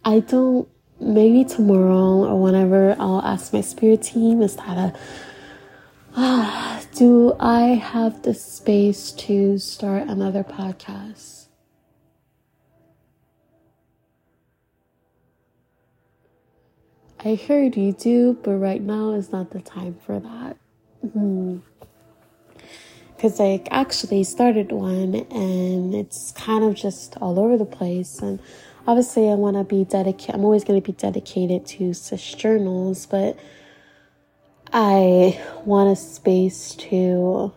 I 0.05 0.21
don't, 0.21 0.69
maybe 0.99 1.45
tomorrow 1.45 2.25
or 2.25 2.41
whenever 2.41 2.97
I'll 2.99 3.21
ask 3.21 3.53
my 3.53 3.61
spirit 3.61 4.03
team 4.03 4.41
is 4.41 4.57
that 4.57 4.79
a, 4.79 4.95
do 6.95 7.37
I 7.39 7.61
have 7.75 8.23
the 8.23 8.33
space 8.33 9.13
to 9.13 9.59
start 9.59 10.09
another 10.09 10.43
podcast? 10.43 11.47
I 17.25 17.35
heard 17.35 17.77
you 17.77 17.93
do, 17.93 18.39
but 18.43 18.53
right 18.53 18.81
now 18.81 19.13
is 19.13 19.31
not 19.31 19.51
the 19.51 19.61
time 19.61 19.97
for 20.07 20.19
that. 20.21 20.57
Mm-hmm 21.05 21.59
because 23.17 23.41
I 23.41 23.63
actually 23.71 24.25
started 24.25 24.73
one 24.73 25.15
and 25.15 25.95
it's 25.95 26.33
kind 26.33 26.63
of 26.63 26.75
just 26.75 27.17
all 27.17 27.41
over 27.41 27.57
the 27.57 27.65
place. 27.65 28.19
And 28.19 28.41
obviously, 28.87 29.31
I 29.31 29.35
want 29.35 29.57
to 29.57 29.65
be 29.65 29.85
dedicated, 29.85 30.35
I'm 30.35 30.45
always 30.45 30.65
going 30.65 30.81
to 30.81 30.87
be 30.87 30.93
dedicated 30.93 31.67
to 31.67 31.95
such 31.95 32.37
journals, 32.37 33.07
but 33.07 33.39
I 34.73 35.41
want 35.65 35.91
a 35.91 35.97
space 35.97 36.75
to, 36.77 37.53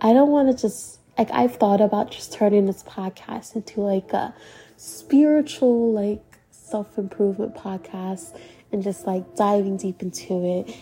I 0.00 0.12
don't 0.12 0.30
want 0.30 0.50
to 0.50 0.60
just, 0.60 1.00
like, 1.18 1.30
I've 1.30 1.56
thought 1.56 1.80
about 1.80 2.10
just 2.10 2.32
turning 2.32 2.66
this 2.66 2.82
podcast 2.82 3.56
into 3.56 3.80
like 3.80 4.12
a 4.12 4.34
spiritual, 4.76 5.92
like, 5.92 6.22
self 6.50 6.96
improvement 6.98 7.54
podcast 7.54 8.38
and 8.72 8.82
just 8.82 9.06
like 9.06 9.36
diving 9.36 9.76
deep 9.76 10.02
into 10.02 10.60
it, 10.60 10.76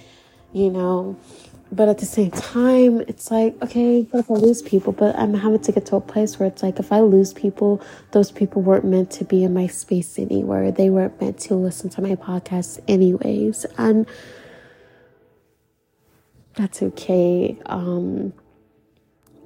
you 0.52 0.70
know 0.70 1.18
but 1.72 1.88
at 1.88 1.98
the 1.98 2.06
same 2.06 2.30
time, 2.30 3.00
it's 3.08 3.30
like, 3.30 3.60
okay, 3.62 4.02
what 4.02 4.20
if 4.20 4.30
I 4.30 4.34
lose 4.34 4.60
people? 4.60 4.92
But 4.92 5.18
I'm 5.18 5.32
having 5.32 5.60
to 5.60 5.72
get 5.72 5.86
to 5.86 5.96
a 5.96 6.02
place 6.02 6.38
where 6.38 6.46
it's 6.46 6.62
like, 6.62 6.78
if 6.78 6.92
I 6.92 7.00
lose 7.00 7.32
people, 7.32 7.80
those 8.10 8.30
people 8.30 8.60
weren't 8.60 8.84
meant 8.84 9.10
to 9.12 9.24
be 9.24 9.42
in 9.42 9.54
my 9.54 9.68
space 9.68 10.18
anywhere. 10.18 10.70
They 10.70 10.90
weren't 10.90 11.18
meant 11.18 11.38
to 11.40 11.54
listen 11.54 11.88
to 11.90 12.02
my 12.02 12.14
podcast, 12.14 12.78
anyways. 12.86 13.64
And 13.78 14.06
that's 16.54 16.82
okay. 16.82 17.58
Um, 17.66 18.32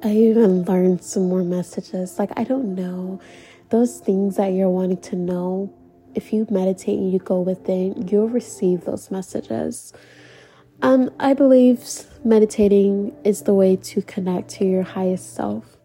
I 0.03 0.13
even 0.13 0.65
learned 0.65 1.03
some 1.03 1.29
more 1.29 1.43
messages. 1.43 2.19
Like, 2.19 2.31
I 2.37 2.45
don't 2.45 2.75
know. 2.75 3.21
Those 3.71 3.99
things 3.99 4.37
that 4.37 4.49
you're 4.49 4.71
wanting 4.71 5.01
to 5.03 5.17
know, 5.17 5.73
if 6.15 6.33
you 6.33 6.47
meditate 6.51 6.99
and 6.99 7.13
you 7.13 7.19
go 7.19 7.41
within, 7.41 8.07
you'll 8.09 8.29
receive 8.29 8.85
those 8.85 9.11
messages. 9.11 9.93
Um, 10.83 11.11
I 11.19 11.35
believe 11.35 11.83
meditating 12.25 13.17
is 13.25 13.43
the 13.43 13.55
way 13.55 13.77
to 13.77 14.03
connect 14.03 14.51
to 14.51 14.65
your 14.65 14.83
highest 14.83 15.35
self. 15.35 15.77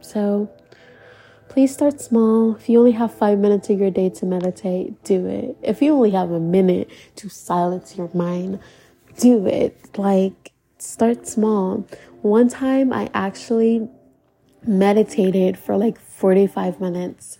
So 0.00 0.50
please 1.48 1.72
start 1.72 2.00
small. 2.00 2.56
If 2.56 2.68
you 2.68 2.78
only 2.78 2.92
have 2.92 3.14
five 3.14 3.38
minutes 3.38 3.70
of 3.70 3.78
your 3.78 3.90
day 3.90 4.10
to 4.10 4.26
meditate, 4.26 5.04
do 5.04 5.26
it. 5.26 5.56
If 5.62 5.80
you 5.80 5.92
only 5.92 6.10
have 6.10 6.30
a 6.32 6.40
minute 6.40 6.90
to 7.16 7.28
silence 7.28 7.96
your 7.96 8.10
mind, 8.12 8.58
do 9.18 9.46
it. 9.46 9.98
Like, 9.98 10.52
start 10.78 11.26
small. 11.26 11.86
One 12.22 12.48
time 12.48 12.92
I 12.92 13.10
actually 13.14 13.88
meditated 14.64 15.58
for 15.58 15.76
like 15.76 15.98
45 15.98 16.80
minutes 16.80 17.38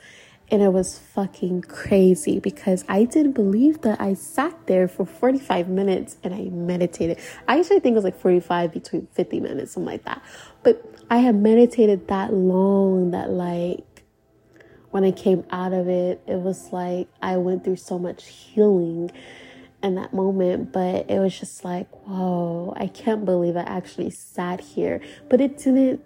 and 0.52 0.61
it 0.61 0.71
was 0.71 0.99
fucking 0.99 1.62
crazy 1.62 2.38
because 2.38 2.85
I 2.87 3.05
didn't 3.05 3.33
believe 3.33 3.81
that 3.83 3.99
I 4.00 4.12
sat 4.12 4.67
there 4.67 4.87
for 4.87 5.07
45 5.07 5.69
minutes 5.69 6.19
and 6.23 6.35
I 6.35 6.43
meditated. 6.50 7.19
I 7.49 7.59
actually 7.59 7.81
think 7.81 7.95
it 7.95 7.97
was 7.97 8.05
like 8.05 8.21
45 8.21 8.71
between 8.71 9.07
50 9.12 9.41
minutes, 9.41 9.73
something 9.73 9.87
like 9.87 10.05
that. 10.05 10.23
But 10.62 10.85
I 11.09 11.19
had 11.19 11.37
meditated 11.37 12.09
that 12.09 12.35
long 12.35 13.12
that 13.12 13.31
like 13.31 14.05
when 14.91 15.05
I 15.05 15.11
came 15.11 15.43
out 15.50 15.73
of 15.73 15.88
it, 15.88 16.21
it 16.26 16.37
was 16.37 16.71
like 16.71 17.09
I 17.23 17.38
went 17.38 17.64
through 17.64 17.76
so 17.76 17.99
much 17.99 18.26
healing 18.26 19.11
in 19.83 19.95
that 19.97 20.12
moment, 20.12 20.73
but 20.73 21.11
it 21.11 21.19
was 21.19 21.39
just 21.39 21.65
like, 21.65 21.89
whoa, 22.07 22.75
I 22.77 22.87
can't 22.87 23.25
believe 23.25 23.57
I 23.57 23.62
actually 23.62 24.11
sat 24.11 24.61
here. 24.61 25.01
But 25.29 25.41
it 25.41 25.59
didn't 25.59 26.05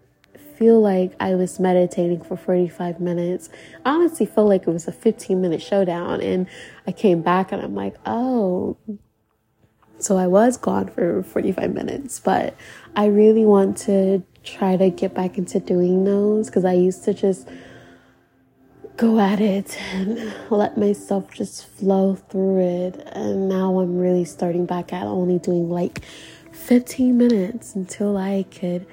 feel 0.57 0.81
like 0.81 1.15
I 1.21 1.35
was 1.35 1.61
meditating 1.61 2.23
for 2.23 2.37
45 2.37 3.01
minutes. 3.01 3.51
I 3.85 3.91
honestly 3.91 4.27
felt 4.27 4.49
like 4.49 4.63
it 4.63 4.71
was 4.71 4.89
a 4.89 4.93
15 4.93 5.41
minute 5.41 5.63
showdown. 5.63 6.21
And 6.21 6.47
I 6.87 6.93
came 6.93 7.23
back 7.23 7.53
and 7.53 7.63
I'm 7.63 7.75
like, 7.75 7.97
oh, 8.07 8.77
so 9.99 10.17
I 10.17 10.27
was 10.27 10.57
gone 10.57 10.89
for 10.89 11.23
45 11.23 11.73
minutes. 11.73 12.21
But 12.21 12.55
I 12.95 13.07
really 13.07 13.45
want 13.45 13.77
to 13.79 14.23
try 14.43 14.77
to 14.77 14.91
get 14.91 15.15
back 15.15 15.39
into 15.39 15.61
doing 15.61 16.05
those 16.05 16.47
because 16.47 16.65
I 16.65 16.73
used 16.73 17.05
to 17.05 17.15
just 17.15 17.49
go 18.97 19.21
at 19.21 19.41
it 19.41 19.79
and 19.93 20.35
let 20.51 20.79
myself 20.79 21.33
just 21.33 21.67
flow 21.67 22.15
through 22.15 22.61
it. 22.61 23.09
And 23.13 23.49
now 23.49 23.79
I'm 23.79 23.99
really 23.99 24.25
starting 24.25 24.67
back 24.67 24.93
at 24.93 25.05
only 25.05 25.39
doing 25.39 25.69
like 25.69 26.03
15 26.53 27.17
minutes 27.17 27.75
until 27.75 28.17
I 28.17 28.45
could 28.51 28.87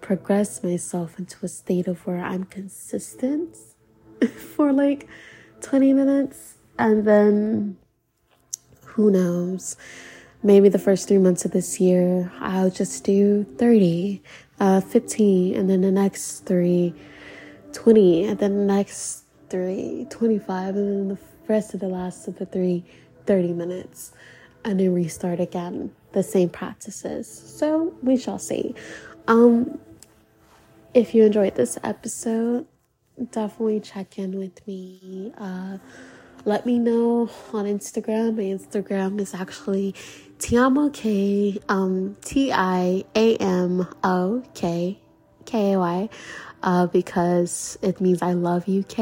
progress 0.00 0.62
myself 0.62 1.18
into 1.18 1.36
a 1.44 1.48
state 1.48 1.86
of 1.86 2.06
where 2.06 2.22
I'm 2.22 2.44
consistent 2.44 3.56
for 4.56 4.72
like 4.72 5.08
20 5.60 5.92
minutes 5.92 6.54
and 6.78 7.06
then 7.06 7.76
who 8.84 9.10
knows 9.10 9.76
maybe 10.42 10.68
the 10.68 10.78
first 10.78 11.08
three 11.08 11.18
months 11.18 11.44
of 11.44 11.52
this 11.52 11.80
year 11.80 12.30
i'll 12.40 12.70
just 12.70 13.02
do 13.04 13.44
30 13.56 14.22
uh 14.60 14.80
15 14.80 15.54
and 15.54 15.70
then 15.70 15.80
the 15.80 15.90
next 15.90 16.40
three 16.40 16.94
20 17.72 18.24
and 18.26 18.38
then 18.38 18.58
the 18.58 18.74
next 18.74 19.23
three 19.50 20.06
25 20.10 20.76
and 20.76 20.88
then 20.88 21.08
the 21.08 21.18
rest 21.48 21.74
of 21.74 21.80
the 21.80 21.88
last 21.88 22.28
of 22.28 22.38
the 22.38 22.46
three 22.46 22.84
30 23.26 23.52
minutes 23.52 24.12
and 24.64 24.80
then 24.80 24.92
restart 24.94 25.40
again 25.40 25.92
the 26.12 26.22
same 26.22 26.48
practices 26.48 27.28
so 27.28 27.94
we 28.02 28.16
shall 28.16 28.38
see 28.38 28.74
um 29.28 29.78
if 30.94 31.12
you 31.12 31.24
enjoyed 31.24 31.56
this 31.56 31.76
episode, 31.82 32.66
definitely 33.32 33.80
check 33.80 34.16
in 34.16 34.38
with 34.38 34.64
me. 34.66 35.32
Uh, 35.36 35.78
let 36.44 36.64
me 36.64 36.78
know 36.78 37.28
on 37.52 37.64
Instagram. 37.64 38.36
My 38.36 38.44
Instagram 38.44 39.20
is 39.20 39.34
actually 39.34 39.94
Tiamo 40.38 40.92
K, 40.92 41.58
um, 41.68 42.16
T 42.22 42.52
I 42.52 43.04
A 43.16 43.36
M 43.38 43.88
O 44.04 44.44
K 44.54 45.00
K 45.46 45.72
A 45.72 45.78
Y, 45.80 46.08
uh, 46.64 46.86
because 46.86 47.78
it 47.82 48.00
means 48.00 48.22
I 48.22 48.32
love 48.32 48.68
UK 48.68 48.98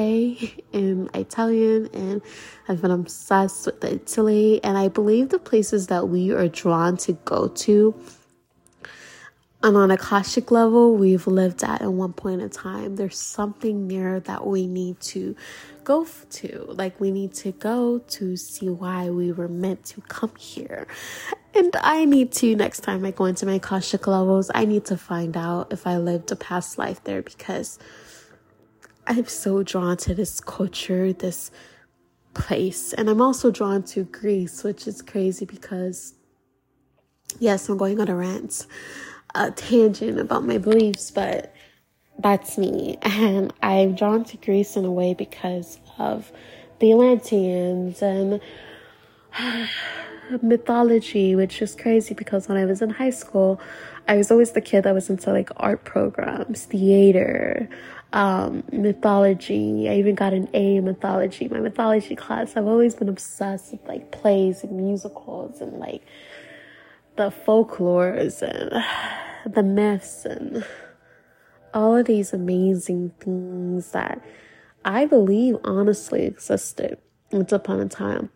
in 0.72 1.08
Italian, 1.14 1.88
and 1.94 2.20
I've 2.68 2.82
been 2.82 2.90
obsessed 2.90 3.66
with 3.66 3.84
Italy. 3.84 4.62
And 4.62 4.76
I 4.76 4.88
believe 4.88 5.30
the 5.30 5.38
places 5.38 5.86
that 5.86 6.08
we 6.08 6.32
are 6.32 6.48
drawn 6.48 6.96
to 6.98 7.12
go 7.24 7.48
to 7.48 7.94
and 9.64 9.76
on 9.76 9.90
a 9.92 9.94
Akashic 9.94 10.50
level, 10.50 10.96
we've 10.96 11.26
lived 11.26 11.62
at 11.62 11.82
in 11.82 11.96
one 11.96 12.12
point 12.12 12.40
in 12.40 12.50
time. 12.50 12.96
There's 12.96 13.18
something 13.18 13.86
there 13.86 14.18
that 14.20 14.44
we 14.44 14.66
need 14.66 15.00
to 15.00 15.36
go 15.84 16.04
to. 16.04 16.64
Like, 16.68 16.98
we 17.00 17.12
need 17.12 17.32
to 17.34 17.52
go 17.52 17.98
to 17.98 18.36
see 18.36 18.68
why 18.68 19.10
we 19.10 19.30
were 19.30 19.48
meant 19.48 19.84
to 19.86 20.00
come 20.02 20.34
here. 20.36 20.88
And 21.54 21.76
I 21.76 22.04
need 22.06 22.32
to, 22.32 22.56
next 22.56 22.80
time 22.80 23.04
I 23.04 23.12
go 23.12 23.26
into 23.26 23.46
my 23.46 23.54
Akashic 23.54 24.06
levels, 24.08 24.50
I 24.52 24.64
need 24.64 24.84
to 24.86 24.96
find 24.96 25.36
out 25.36 25.72
if 25.72 25.86
I 25.86 25.96
lived 25.96 26.32
a 26.32 26.36
past 26.36 26.76
life 26.76 27.04
there 27.04 27.22
because 27.22 27.78
I'm 29.06 29.26
so 29.26 29.62
drawn 29.62 29.96
to 29.98 30.14
this 30.14 30.40
culture, 30.40 31.12
this 31.12 31.52
place. 32.34 32.92
And 32.94 33.08
I'm 33.08 33.20
also 33.20 33.52
drawn 33.52 33.84
to 33.84 34.04
Greece, 34.04 34.64
which 34.64 34.88
is 34.88 35.02
crazy 35.02 35.44
because, 35.44 36.14
yes, 37.38 37.68
I'm 37.68 37.76
going 37.76 38.00
on 38.00 38.08
a 38.08 38.16
rant 38.16 38.66
a 39.34 39.50
tangent 39.50 40.18
about 40.18 40.44
my 40.44 40.58
beliefs, 40.58 41.10
but 41.10 41.54
that's 42.18 42.58
me. 42.58 42.98
And 43.02 43.52
I'm 43.62 43.94
drawn 43.94 44.24
to 44.24 44.36
Greece 44.36 44.76
in 44.76 44.84
a 44.84 44.92
way 44.92 45.14
because 45.14 45.78
of 45.98 46.32
the 46.78 46.92
Atlanteans 46.92 48.02
and 48.02 48.40
mythology, 50.42 51.34
which 51.34 51.62
is 51.62 51.74
crazy 51.74 52.14
because 52.14 52.48
when 52.48 52.58
I 52.58 52.64
was 52.64 52.82
in 52.82 52.90
high 52.90 53.10
school, 53.10 53.60
I 54.08 54.16
was 54.16 54.30
always 54.30 54.52
the 54.52 54.60
kid 54.60 54.82
that 54.84 54.94
was 54.94 55.08
into 55.08 55.32
like 55.32 55.50
art 55.56 55.84
programs, 55.84 56.64
theater, 56.64 57.68
um, 58.12 58.64
mythology. 58.72 59.88
I 59.88 59.94
even 59.94 60.14
got 60.14 60.32
an 60.32 60.48
A 60.54 60.76
in 60.76 60.84
mythology. 60.84 61.48
My 61.48 61.60
mythology 61.60 62.16
class, 62.16 62.56
I've 62.56 62.66
always 62.66 62.94
been 62.94 63.08
obsessed 63.08 63.72
with 63.72 63.86
like 63.86 64.10
plays 64.10 64.62
and 64.64 64.76
musicals 64.76 65.60
and 65.60 65.78
like 65.78 66.02
the 67.22 67.30
folklores 67.30 68.42
and 68.42 69.54
the 69.54 69.62
myths 69.62 70.24
and 70.24 70.64
all 71.72 71.96
of 71.96 72.06
these 72.06 72.32
amazing 72.32 73.12
things 73.20 73.92
that 73.92 74.20
I 74.84 75.06
believe 75.06 75.56
honestly 75.62 76.24
existed 76.24 76.98
once 77.30 77.52
upon 77.52 77.78
a 77.78 77.88
time. 77.88 78.30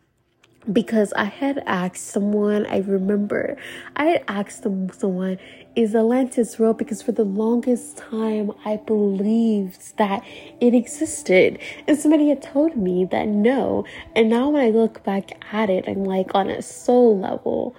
Because 0.73 1.12
I 1.14 1.25
had 1.25 1.62
asked 1.66 2.07
someone, 2.07 2.64
I 2.66 2.78
remember, 2.78 3.57
I 3.97 4.05
had 4.07 4.25
asked 4.28 4.62
someone, 4.62 5.38
is 5.75 5.95
Atlantis 5.95 6.59
real? 6.61 6.73
Because 6.73 7.02
for 7.02 7.12
the 7.12 7.25
longest 7.25 7.97
time, 7.97 8.52
I 8.64 8.76
believed 8.76 9.97
that 9.99 10.25
it 10.61 10.75
existed. 10.75 11.59
And 11.88 11.99
somebody 11.99 12.28
had 12.28 12.43
told 12.43 12.76
me 12.76 13.05
that 13.07 13.26
no. 13.26 13.85
And 14.14 14.28
now 14.28 14.49
when 14.50 14.62
I 14.64 14.71
look 14.71 15.02
back 15.02 15.45
at 15.52 15.71
it, 15.71 15.85
I'm 15.88 16.05
like 16.05 16.35
on 16.35 16.49
a 16.50 16.62
soul 16.62 17.19
level, 17.19 17.76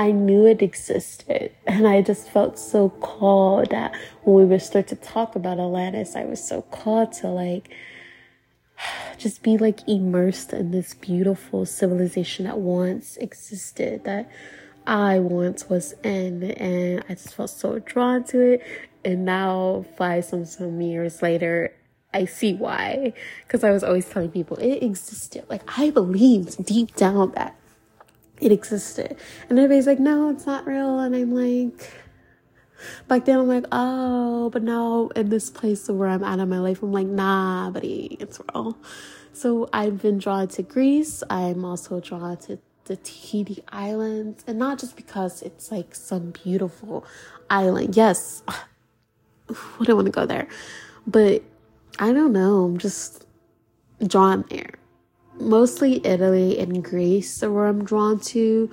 I 0.00 0.12
knew 0.12 0.46
it 0.46 0.62
existed. 0.62 1.52
And 1.66 1.86
I 1.86 2.00
just 2.00 2.30
felt 2.30 2.58
so 2.58 2.88
called 2.88 3.68
that 3.68 3.94
when 4.22 4.34
we 4.34 4.44
would 4.46 4.62
start 4.62 4.86
to 4.88 4.96
talk 4.96 5.36
about 5.36 5.60
Atlantis, 5.60 6.16
I 6.16 6.24
was 6.24 6.42
so 6.42 6.62
called 6.62 7.12
to 7.20 7.28
like 7.28 7.68
just 9.18 9.42
be 9.42 9.58
like 9.58 9.86
immersed 9.86 10.54
in 10.54 10.70
this 10.70 10.94
beautiful 10.94 11.66
civilization 11.66 12.46
that 12.46 12.56
once 12.56 13.18
existed, 13.18 14.04
that 14.04 14.30
I 14.86 15.18
once 15.18 15.68
was 15.68 15.92
in. 16.02 16.44
And 16.44 17.04
I 17.06 17.12
just 17.12 17.34
felt 17.34 17.50
so 17.50 17.78
drawn 17.78 18.24
to 18.28 18.40
it. 18.40 18.62
And 19.04 19.26
now, 19.26 19.84
five 19.98 20.24
some 20.24 20.46
some 20.46 20.80
years 20.80 21.20
later, 21.20 21.74
I 22.14 22.24
see 22.24 22.54
why. 22.54 23.12
Because 23.46 23.64
I 23.64 23.70
was 23.70 23.84
always 23.84 24.08
telling 24.08 24.30
people 24.30 24.56
it 24.56 24.82
existed. 24.82 25.44
Like 25.50 25.78
I 25.78 25.90
believed 25.90 26.64
deep 26.64 26.96
down 26.96 27.32
that 27.32 27.59
it 28.40 28.52
existed. 28.52 29.16
And 29.48 29.58
everybody's 29.58 29.86
like, 29.86 30.00
no, 30.00 30.30
it's 30.30 30.46
not 30.46 30.66
real. 30.66 30.98
And 30.98 31.14
I'm 31.14 31.34
like, 31.34 31.92
back 33.08 33.24
then 33.26 33.38
I'm 33.38 33.48
like, 33.48 33.66
oh, 33.70 34.50
but 34.50 34.62
now 34.62 35.08
in 35.14 35.28
this 35.28 35.50
place 35.50 35.88
where 35.88 36.08
I'm 36.08 36.24
at 36.24 36.38
in 36.38 36.48
my 36.48 36.58
life, 36.58 36.82
I'm 36.82 36.92
like, 36.92 37.06
nah, 37.06 37.70
buddy, 37.70 38.16
it's 38.18 38.40
real. 38.54 38.76
So 39.32 39.68
I've 39.72 40.00
been 40.00 40.18
drawn 40.18 40.48
to 40.48 40.62
Greece. 40.62 41.22
I'm 41.30 41.64
also 41.64 42.00
drawn 42.00 42.36
to 42.38 42.58
the 42.84 42.96
Tahiti 42.96 43.62
Islands. 43.68 44.42
And 44.46 44.58
not 44.58 44.78
just 44.78 44.96
because 44.96 45.42
it's 45.42 45.70
like 45.70 45.94
some 45.94 46.30
beautiful 46.30 47.04
island. 47.48 47.96
Yes, 47.96 48.42
wouldn't 49.78 49.96
want 49.96 50.06
to 50.06 50.12
go 50.12 50.26
there. 50.26 50.48
But 51.06 51.42
I 51.98 52.12
don't 52.12 52.32
know. 52.32 52.64
I'm 52.64 52.78
just 52.78 53.26
drawn 54.06 54.44
there 54.48 54.79
mostly 55.38 56.04
Italy 56.06 56.58
and 56.58 56.82
Greece 56.82 57.42
are 57.42 57.52
where 57.52 57.66
I'm 57.66 57.84
drawn 57.84 58.20
to, 58.20 58.70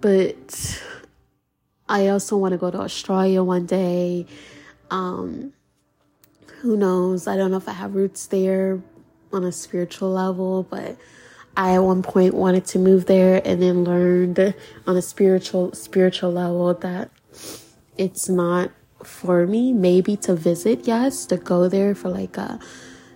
but 0.00 0.82
I 1.88 2.08
also 2.08 2.36
want 2.36 2.52
to 2.52 2.58
go 2.58 2.70
to 2.70 2.80
Australia 2.80 3.42
one 3.42 3.66
day. 3.66 4.26
Um, 4.90 5.52
who 6.60 6.76
knows? 6.76 7.26
I 7.26 7.36
don't 7.36 7.50
know 7.50 7.56
if 7.56 7.68
I 7.68 7.72
have 7.72 7.94
roots 7.94 8.26
there 8.26 8.80
on 9.32 9.44
a 9.44 9.52
spiritual 9.52 10.10
level, 10.10 10.62
but 10.62 10.96
I 11.56 11.74
at 11.74 11.80
one 11.80 12.02
point 12.02 12.34
wanted 12.34 12.64
to 12.66 12.78
move 12.78 13.06
there 13.06 13.42
and 13.44 13.60
then 13.60 13.84
learned 13.84 14.54
on 14.86 14.96
a 14.96 15.02
spiritual 15.02 15.72
spiritual 15.72 16.32
level 16.32 16.72
that 16.74 17.10
it's 17.98 18.28
not 18.28 18.70
for 19.04 19.46
me. 19.46 19.72
Maybe 19.72 20.16
to 20.18 20.34
visit, 20.34 20.86
yes, 20.86 21.26
to 21.26 21.36
go 21.36 21.68
there 21.68 21.94
for 21.94 22.08
like 22.08 22.36
a 22.36 22.58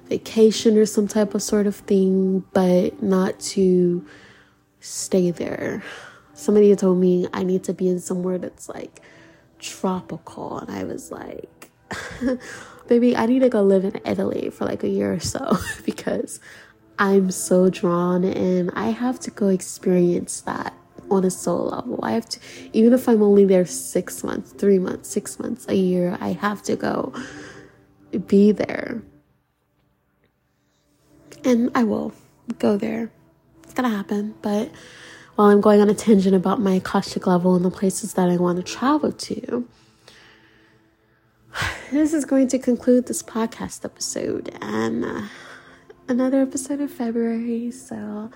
vacation 0.09 0.77
or 0.79 0.87
some 0.87 1.09
type 1.09 1.35
of 1.35 1.43
sort 1.43 1.67
of 1.67 1.77
thing, 1.77 2.45
but 2.53 3.03
not 3.03 3.39
to 3.41 4.07
stay 4.81 5.31
there. 5.31 5.83
Somebody 6.35 6.75
told 6.77 6.99
me 6.99 7.27
I 7.33 7.43
need 7.43 7.65
to 7.65 7.73
be 7.73 7.89
in 7.89 7.99
somewhere 7.99 8.39
that's 8.39 8.69
like 8.69 9.01
tropical, 9.59 10.59
and 10.59 10.71
I 10.71 10.85
was 10.85 11.11
like, 11.11 11.71
baby, 12.89 13.17
I 13.17 13.27
need 13.27 13.41
to 13.41 13.49
go 13.49 13.63
live 13.63 13.85
in 13.85 14.01
Italy 14.05 14.51
for 14.51 14.65
like 14.65 14.83
a 14.83 14.89
year 14.89 15.13
or 15.13 15.21
so 15.21 15.57
because 15.85 16.41
I'm 16.99 17.31
so 17.31 17.69
drawn 17.69 18.25
and 18.25 18.71
I 18.75 18.91
have 18.91 19.21
to 19.21 19.31
go 19.31 19.49
experience 19.49 20.41
that 20.43 20.75
on 21.11 21.25
a 21.25 21.31
soul 21.31 21.67
level. 21.67 22.01
I 22.03 22.13
have 22.13 22.29
to, 22.31 22.41
even 22.73 22.93
if 22.93 23.09
I'm 23.09 23.23
only 23.23 23.45
there 23.45 23.67
six 23.67 24.25
months, 24.25 24.53
three 24.53 24.79
months, 24.79 25.09
six 25.09 25.39
months, 25.39 25.67
a 25.69 25.75
year, 25.75 26.17
I 26.21 26.33
have 26.33 26.63
to 26.65 26.77
go 26.77 27.13
be 28.27 28.53
there 28.53 29.03
and 31.47 31.71
I 31.75 31.85
will 31.85 32.13
go 32.59 32.77
there. 32.77 33.11
It's 33.63 33.73
gonna 33.73 33.89
happen. 33.89 34.35
But 34.43 34.71
while 35.37 35.49
I'm 35.49 35.61
going 35.61 35.81
on 35.81 35.89
a 35.89 35.95
tangent 35.95 36.35
about 36.35 36.61
my 36.61 36.73
Akashic 36.73 37.27
level 37.27 37.55
and 37.55 37.65
the 37.65 37.71
places 37.71 38.15
that 38.15 38.29
I 38.29 38.37
want 38.37 38.57
to 38.59 38.63
travel 38.63 39.13
to, 39.13 39.69
this 41.93 42.13
is 42.13 42.25
going 42.25 42.49
to 42.49 42.59
conclude 42.59 43.07
this 43.07 43.23
podcast 43.23 43.85
episode 43.85 44.57
and 44.61 45.05
uh, 45.05 45.23
another 46.09 46.43
episode 46.43 46.81
of 46.81 46.91
February. 46.91 47.71
So, 47.71 48.31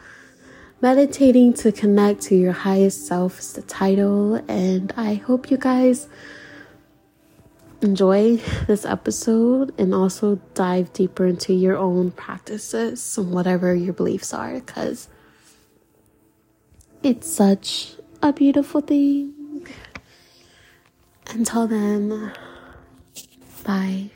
meditating 0.81 1.55
to 1.55 1.73
connect 1.73 2.23
to 2.23 2.37
your 2.37 2.53
highest 2.53 3.07
self 3.07 3.41
is 3.41 3.53
the 3.55 3.63
title, 3.63 4.37
and 4.49 4.93
I 4.97 5.15
hope 5.15 5.51
you 5.51 5.57
guys 5.57 6.09
enjoy 7.83 8.37
this 8.67 8.85
episode 8.85 9.75
and 9.79 9.95
also 9.95 10.37
dive 10.55 10.93
deeper 10.93 11.27
into 11.27 11.53
your 11.53 11.77
own 11.77 12.11
practices 12.11 13.17
and 13.19 13.33
whatever 13.33 13.75
your 13.75 13.93
beliefs 13.93 14.35
are 14.35 14.55
because 14.55 15.09
it's 17.03 17.31
such 17.31 17.95
a 18.23 18.33
beautiful 18.33 18.81
thing. 18.81 19.67
Until 21.29 21.67
then, 21.67 22.33
bye. 23.65 24.11